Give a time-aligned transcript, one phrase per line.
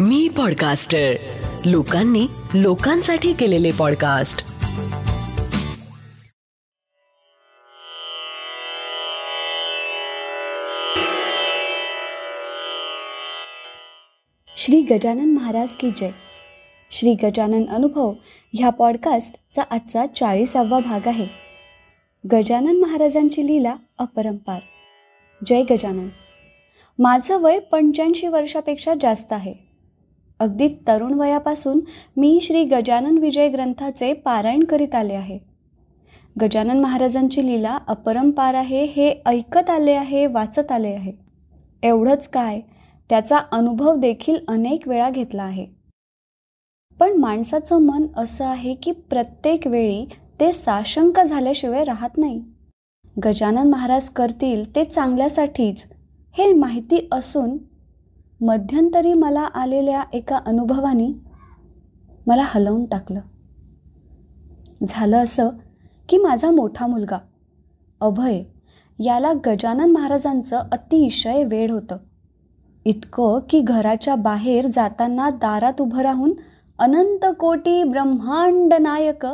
[0.00, 1.12] मी podcaster
[1.64, 4.38] लोकांनी लोकांसाठी केलेले पॉडकास्ट
[14.56, 16.10] श्री गजानन महाराज की जय.
[16.90, 18.12] श्री गजानन अनुभव
[18.52, 21.26] ह्या पॉडकास्टचा आजचा चाळीसावा भाग आहे.
[22.32, 24.60] गजानन महाराजांची लीला अपरंपार.
[25.46, 26.08] जय गजानन.
[26.98, 29.65] माझं वय पंच्याऐंशी वर्षापेक्षा जास्त आहे.
[30.40, 31.80] अगदी तरुण वयापासून
[32.16, 35.38] मी श्री गजानन विजय ग्रंथाचे पारायण करीत आले आहे.
[36.40, 41.12] गजानन महाराजांची लीला अपरंपार आहे हे ऐकत आले आहे वाचत आले आहे.
[41.82, 42.60] एवढंच काय
[43.10, 45.66] त्याचा अनुभव देखील अनेक वेळा घेतला आहे.
[47.00, 50.04] पण माणसाचं मन असं आहे की प्रत्येक वेळी
[50.40, 52.40] ते साशंक झाल्याशिवाय राहत नाही.
[53.24, 55.84] गजानन महाराज करतील ते चांगल्यासाठीच
[56.38, 57.56] हे माहिती असून
[58.40, 61.12] मध्यंतरी मला आलेल्या एका अनुभवाने
[62.26, 63.20] मला हलवून टाकलं.
[64.88, 65.48] झालं असं
[66.08, 67.18] की माझा मोठा मुलगा
[68.00, 68.42] अभय
[68.98, 71.96] याला गजानन महाराजांचं अतिशय वेळ होतं.
[72.84, 76.32] इतकं की घराच्या बाहेर जाताना दारात उभं राहून
[76.78, 79.26] अनंत कोटी ब्रह्मांड नायक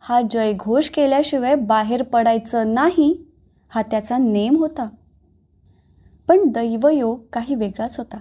[0.00, 3.24] हा जयघोष केल्याशिवाय बाहेर पडायचं नाही
[3.68, 4.88] हा त्याचा नेम होता.
[6.28, 8.16] पण दैवयोग काही वेगळाच होता.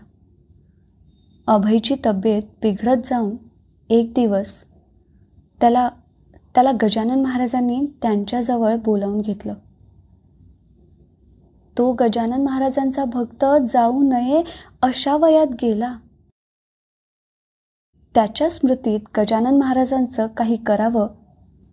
[1.49, 3.35] अभयची तब्येत बिघडत जाऊन
[3.89, 4.63] एक दिवस
[5.61, 5.89] त्याला
[6.55, 9.53] त्याला गजानन महाराजांनी त्यांच्याजवळ बोलावून घेतलं.
[11.77, 14.43] तो गजानन महाराजांचा भक्त जाऊ नये
[14.81, 15.97] अशा वयात गेला.
[18.15, 21.07] त्याच्या स्मृतीत गजानन महाराजांचं काही करावं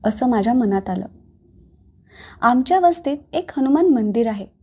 [0.05, 1.07] असं माझ्या मनात आलं.
[2.41, 4.56] आमच्या वस्तीत एक हनुमान मंदिर आहे.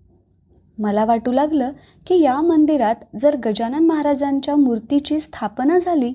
[0.77, 1.71] मला वाटू लागलं
[2.07, 6.13] की या मंदिरात जर गजानन महाराजांच्या मूर्तीची स्थापना झाली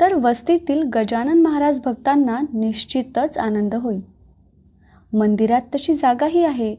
[0.00, 4.00] तर वस्तीतील गजानन महाराज भक्तांना निश्चितच आनंद होईल.
[5.12, 6.76] मंदिरात तशी जागाही आहे.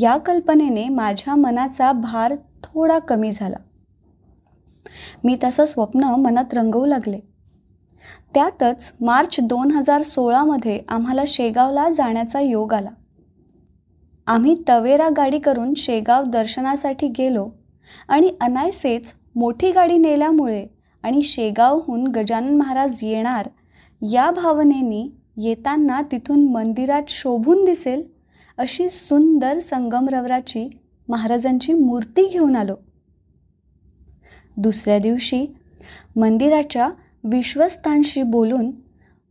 [0.00, 3.56] या कल्पनेने माझ्या मनाचा भार थोडा कमी झाला.
[5.24, 7.20] मी तसं स्वप्न मनात रंगवू लागले.
[8.34, 12.90] त्यातच मार्च दोन हजार सोळामध्ये आम्हाला शेगावला जाण्याचा योग आला.
[14.26, 17.48] आम्ही तवेरा गाडी करून शेगाव दर्शनासाठी गेलो
[18.08, 20.66] आणि अनायसेच मोठी गाडी नेल्यामुळे
[21.02, 23.48] आणि शेगावहून गजानन महाराज येणार
[24.02, 28.02] या भावनेनी येताना तिथून मंदिरात शोभून दिसेल
[28.58, 30.68] अशी सुंदर संगमरवराची
[31.08, 32.74] महाराजांची मूर्ती घेऊन आलो.
[34.56, 35.46] दुसऱ्या दिवशी
[36.16, 36.88] मंदिराच्या
[37.24, 38.70] विश्वस्तांशी बोलून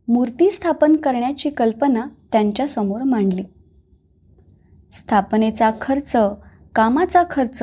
[0.08, 3.42] मूर्ती स्थापन करण्याची कल्पना त्यांच्यासमोर मांडली.
[4.94, 6.16] स्थापनेचा खर्च
[6.74, 7.62] कामाचा खर्च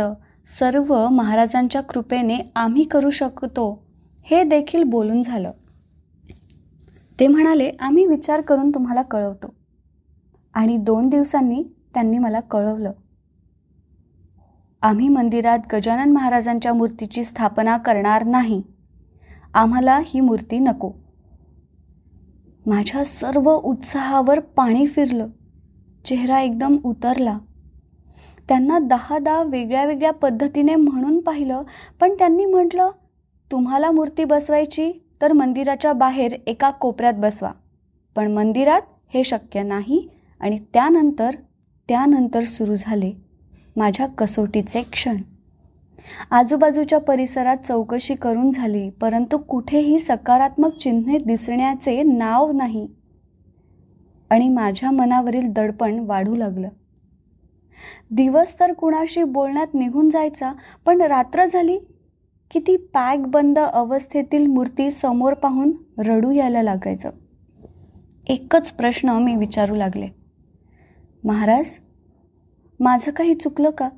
[0.60, 3.84] सर्व महाराजांच्या कृपेने आम्ही करू शकतो
[4.24, 5.52] हे देखील बोलून झालं.
[7.20, 9.56] ते म्हणाले आम्ही विचार करून तुम्हाला कळवतो.
[10.54, 12.92] आणि दोन दिवसांनी त्यांनी मला कळवलं.
[14.82, 18.62] आम्ही मंदिरात गजानन महाराजांच्या मूर्तीची स्थापना करणार नाही.
[19.54, 20.92] आम्हाला ही मूर्ती नको.
[22.66, 25.28] माझ्या सर्व उत्साहावर पाणी फिरलं.
[26.08, 27.38] चेहरा एकदम उतरला.
[28.50, 31.64] त्यांना दहा दहा वेगळ्या वेगळ्या पद्धतीने म्हणून पाहिलं
[32.00, 32.90] पण त्यांनी म्हटलं
[33.52, 34.92] तुम्हाला मूर्ती बसवायची
[35.22, 37.52] तर मंदिराच्या बाहेर एका कोपऱ्यात बसवा.
[38.16, 38.82] पण मंदिरात
[39.14, 40.08] हे शक्य नाही
[40.40, 41.36] आणि त्यानंतर
[41.90, 43.12] त्यानंतर सुरू झाले
[43.76, 45.18] माझ्या कसोटीचे क्षण.
[46.32, 52.88] आजूबाजूच्या परिसरात चौकशी करून झाली परंतु कुठेही सकारात्मक चिन्हे दिसण्याचे नाव नाही.
[54.30, 56.70] आणि माझ्या मनावरील दडपण वाढू लागलं.
[58.12, 60.54] दिवस तर कुणाशी बोलण्यात निघून जायचा
[60.86, 61.78] पण रात्र झाली
[62.52, 67.10] की ती पॅक बंद अवस्थेतील मूर्ती समोर पाहून रडू यायला लागायचं.
[68.28, 70.08] एकच प्रश्न मी विचारू लागले.
[71.24, 71.78] महाराज
[72.80, 73.90] माझं काही चुकलं का?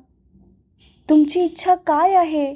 [1.08, 2.52] तुमची इच्छा काय आहे?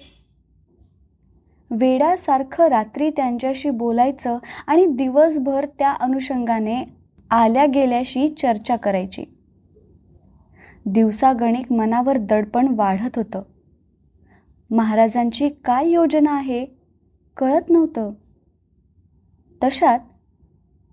[1.70, 7.03] वेडासारखं रात्री त्यांच्याशी बोलायचं आणि दिवसभर त्या अनुषंगाने
[7.34, 9.24] आल्या गेल्याशी चर्चा करायची.
[10.86, 13.42] दिवसागणिक मनावर दडपण वाढत होतं.
[14.70, 16.66] महाराजांची काय योजना आहे?
[17.36, 18.12] कळत नव्हतं.
[19.64, 19.98] तशात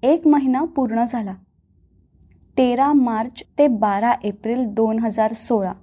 [0.04, 1.34] एक महिना पूर्ण झाला.
[2.58, 5.74] तेरा मार्च ते बारा एप्रिल दोन हजार सोळा.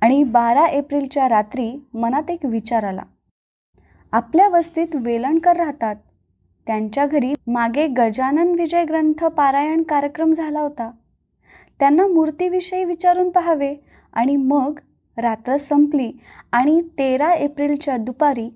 [0.00, 3.02] आणि बारा एप्रिलच्या रात्री मनात एक विचार आला.
[4.12, 5.96] आपल्या वस्तीत वेलणकर राहतात.
[6.66, 10.90] त्यांच्या घरी मागे गजानन विजय ग्रंथ पारायण कार्यक्रम झाला होता.
[11.78, 13.74] त्यांना मूर्तीविषयी विचारून पाहावे
[14.12, 14.78] आणि मग
[15.16, 16.12] रात्र संपली
[16.52, 18.48] आणि तेरा एप्रिलच्या दुपारी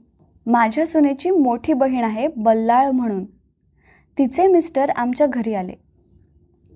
[0.47, 3.25] माझ्या सुनेची मोठी बहीण आहे बल्लाळ म्हणून.
[4.19, 5.73] तिचे मिस्टर आमच्या घरी आले.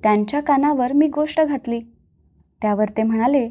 [0.03, 1.81] त्यांच्या कानावर मी गोष्ट घातली.
[2.63, 3.51] त्यावर ते म्हणाले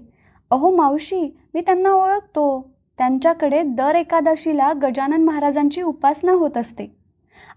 [0.52, 2.76] अहो मावशी मी त्यांना ओळखतो.
[2.98, 7.03] त्यांच्याकडे दर एकादशीला गजानन महाराजांची उपासना होत असते.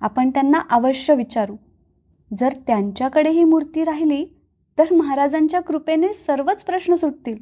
[0.01, 1.57] आपण त्यांना अवश्य विचारू.
[2.37, 4.27] जर त्यांच्याकडे ही मूर्ती राहिली
[4.79, 7.37] तर महाराजांच्या कृपेने सर्वच प्रश्न सुटतील.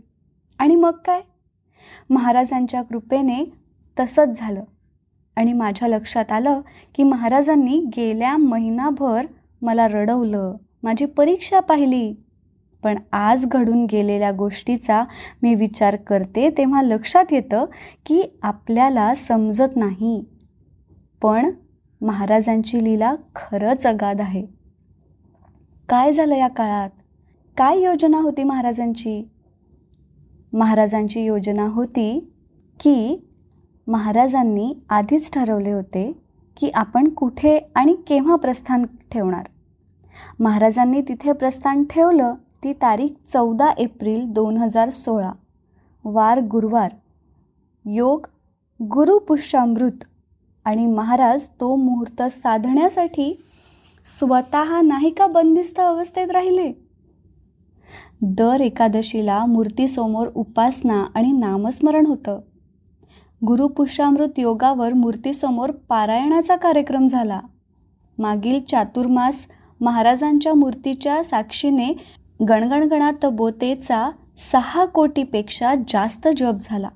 [0.59, 1.21] आणि मग काय?
[2.11, 3.53] महाराजांच्या कृपेने
[4.01, 4.65] तसंच झालं.
[5.37, 6.61] आणि माझ्या लक्षात आलं
[6.95, 9.27] की महाराजांनी गेल्या महिनाभर
[9.63, 12.15] मला रडवलं माझी परीक्षा पाहिली.
[12.83, 15.05] पण आज घडून गेलेल्या गोष्टीचा
[15.43, 17.65] मी विचार करते तेव्हा लक्षात येतं
[18.07, 20.25] की आपल्याला समजत नाही.
[21.23, 21.51] पण
[22.05, 24.47] महाराजांची लीला खरंच अगाध आहे.
[25.89, 26.91] काय झालं या काळात?
[27.57, 29.29] काय योजना होती महाराजांची?
[30.53, 32.33] महाराजांची योजना होती
[32.81, 33.25] की
[33.87, 36.13] महाराजांनी आधीच ठरवले होते
[36.57, 39.47] की आपण कुठे आणि केव्हा प्रस्थान ठेवणार.
[40.41, 42.35] महाराजांनी तिथे प्रस्थान ठेवलं
[42.65, 45.33] ती तारीख चौदा एप्रिल दोन हजार सोळा
[46.05, 46.93] वार गुरुवार
[47.85, 48.27] योग
[48.81, 50.05] गुरुपुष्यामृत
[50.65, 53.43] आणि महाराज तो मुहूर्त साधण्यासाठी
[54.19, 56.73] स्वतः नाही का बंदिस्त अवस्थेत राहिले?
[58.23, 62.41] दर एकादशीला मूर्तीसमोर उपासना आणि नामस्मरण होतं.
[63.47, 67.41] गुरुपुष्यामृत योगावर मूर्तीसमोर पारायणाचा कार्यक्रम झाला.
[68.19, 69.35] मागील चातुर्मास
[69.81, 71.95] महाराजांच्या मूर्तीच्या साक्षीने
[72.49, 74.11] गणगणगणात बोतेचा
[74.53, 76.89] सहा कोटीपेक्षा जास्त जप झाला.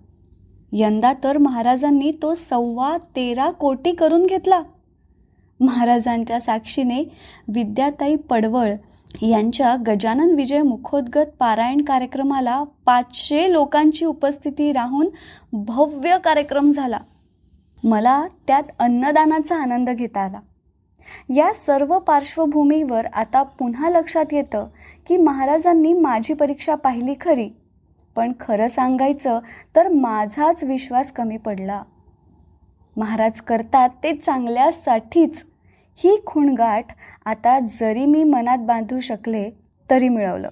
[0.73, 4.62] यंदा तर महाराजांनी तो सव्वा तेरा कोटी करून घेतला.
[5.61, 7.03] महाराजांच्या साक्षीने
[7.49, 8.73] विद्याताई पडवळ
[9.23, 15.09] यांच्या गजानन विजय मुखोद्गत पारायण कार्यक्रमाला पाचशे लोकांची उपस्थिती राहून
[15.53, 16.99] भव्य कार्यक्रम झाला.
[17.85, 20.41] मला त्यात अन्नदानाचा आनंद घेता आला.
[21.35, 24.67] या सर्व पार्श्वभूमीवर आता पुन्हा लक्षात येतं
[25.06, 27.50] की महाराजांनी माझी परीक्षा पाहिली खरी.
[28.19, 29.41] पण खरं सांगायचं
[29.76, 31.82] तर माझाच विश्वास कमी पडला.
[32.97, 35.44] महाराज करतात ते चांगल्यासाठीच.
[35.97, 36.87] ही खुणगाठ
[37.25, 39.50] आता जरी मी मनात बांधू शकले
[39.91, 40.49] तरी मिळवलं.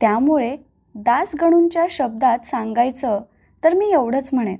[0.00, 0.56] त्यामुळे
[0.94, 3.20] दासगणूंच्या शब्दात सांगायचं
[3.64, 4.56] तर मी एवढंच म्हणेन.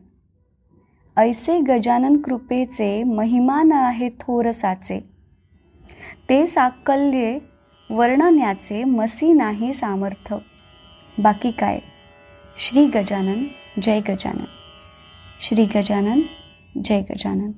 [1.16, 5.10] ऐसे गजानन कृपेचे महिमान आहे थोरसाचे.
[6.30, 7.38] ते साकल्ये
[7.90, 10.36] वर्णण्याचे मसी नाही सामर्थ्य.
[11.18, 11.78] बाकी काय?
[12.56, 13.44] श्री गजानन
[13.82, 14.44] जय गजानन.
[15.40, 16.20] श्री गजानन
[16.84, 17.52] जय गजानन.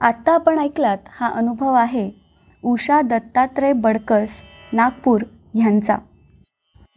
[0.00, 2.10] आत्ता आपण ऐकलात हा अनुभव आहे
[2.64, 4.36] उषा दत्तात्रय बडकस
[4.72, 5.22] नागपूर
[5.54, 5.96] ह्यांचा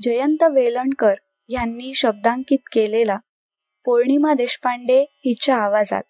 [0.02, 1.14] जयंत वेलणकर
[1.50, 3.18] यांनी शब्दांकित केलेला
[3.86, 6.04] पौर्णिमा देशपांडे हिच्या आवाजात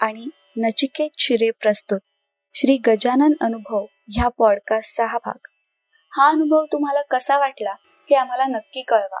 [0.00, 0.26] आणि
[0.56, 2.00] नचिकेत शिरे प्रस्तुत
[2.54, 5.46] श्री गजानन अनुभव ह्या पॉडकास्टचा हा भाग.
[6.12, 7.72] हा अनुभव तुम्हाला कसा वाटला
[8.10, 9.20] हे आम्हाला नक्की कळवा.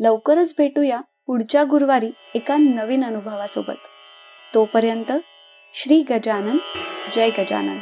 [0.00, 3.80] लवकरच भेटूया पुढच्या गुरुवारी एका नवीन अनुभवासोबत.
[4.54, 5.12] तोपर्यंत
[5.74, 6.56] श्री गजानन
[7.12, 7.78] जय गजानन.